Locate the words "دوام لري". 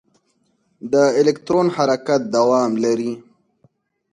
2.35-3.13